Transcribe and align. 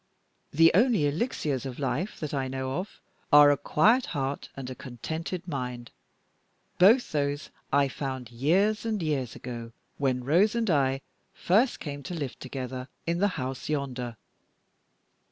The 0.49 0.71
only 0.73 1.05
Elixirs 1.07 1.63
of 1.63 1.77
Life 1.77 2.19
that 2.21 2.33
I 2.33 2.47
know 2.47 2.79
of 2.79 2.99
are 3.31 3.51
a 3.51 3.55
quiet 3.55 4.07
heart 4.17 4.49
and 4.57 4.67
a 4.67 4.73
contented 4.73 5.47
mind. 5.47 5.91
Both 6.79 7.11
those 7.11 7.51
I 7.71 7.87
found, 7.87 8.31
years 8.31 8.83
and 8.83 8.99
years 9.03 9.35
ago, 9.35 9.73
when 9.99 10.23
Rose 10.23 10.55
and 10.55 10.71
I 10.71 11.01
first 11.35 11.79
came 11.79 12.01
to 12.01 12.15
live 12.15 12.39
together 12.39 12.87
in 13.05 13.19
the 13.19 13.27
house 13.37 13.69
yonder." 13.69 14.17